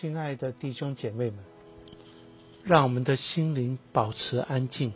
[0.00, 1.38] 亲爱的弟兄姐妹们，
[2.64, 4.92] 让我们的心灵保持安静，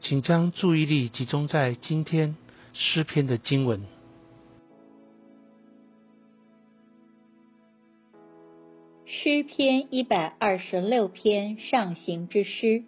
[0.00, 2.36] 请将注意力集中在今天
[2.72, 3.82] 诗篇的经文。
[9.06, 12.84] 诗篇一百二十六篇上行之诗。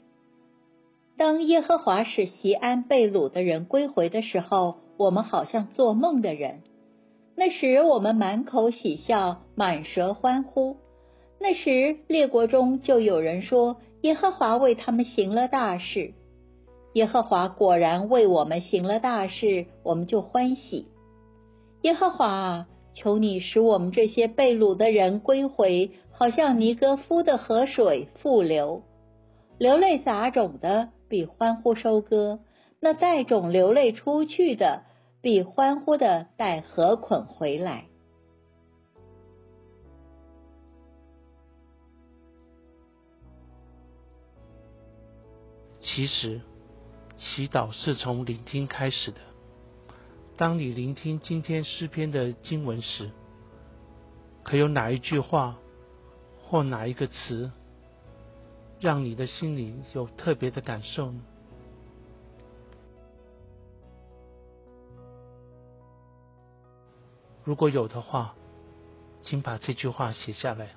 [1.16, 6.62] 当耶和华使西安被掳的人归回的时候，我们好像做梦的人。
[7.38, 10.78] 那时我们满口喜笑，满舌欢呼。
[11.38, 16.14] 那时列国中就有人说：“耶和华为他们行了大事。”
[16.94, 20.86] 耶和华果然为我们行了大事，我们就欢喜。
[21.82, 28.82] 耶和华啊，求你使我们这些被掳的人归回，好像尼哥夫的河水复流。
[29.58, 32.40] 流泪撒种的比欢呼收割，
[32.80, 34.84] 那带种流泪出去的。
[35.26, 37.88] 必欢呼的带河捆回来。
[45.80, 46.40] 其实，
[47.18, 49.18] 祈祷是从聆听开始的。
[50.36, 53.10] 当你聆听今天诗篇的经文时，
[54.44, 55.56] 可有哪一句话
[56.44, 57.50] 或哪一个词，
[58.78, 61.20] 让你的心里有特别的感受呢？
[67.46, 68.34] 如果有的话，
[69.22, 70.74] 请把这句话写下来，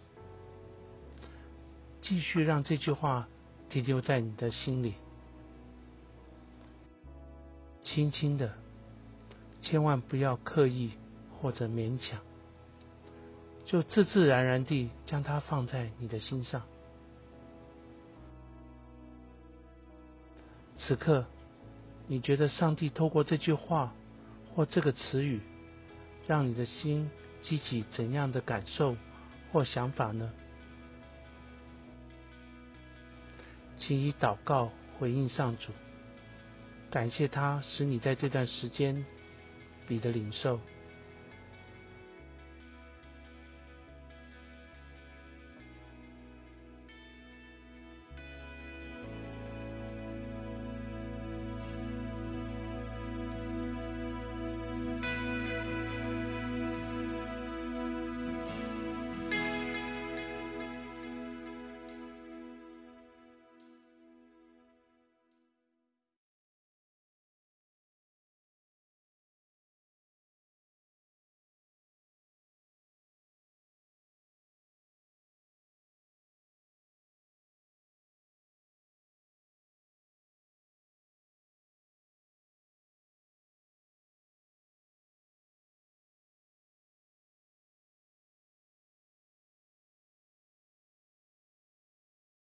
[1.99, 3.27] 继续让这句话
[3.71, 4.93] 停留在你的心里，
[7.81, 8.53] 轻轻的，
[9.63, 10.91] 千万不要刻意
[11.41, 12.19] 或者勉强，
[13.65, 16.61] 就自自然然地将它放在你的心上。
[20.77, 21.25] 此刻，
[22.05, 23.91] 你觉得上帝透过这句话
[24.53, 25.41] 或这个词语？
[26.29, 27.09] 让你的心
[27.41, 28.95] 激起怎样的感受
[29.51, 30.31] 或想法呢？
[33.79, 35.71] 请以祷告回应上主，
[36.91, 39.03] 感谢他使你在这段时间
[39.87, 40.59] 里的领受。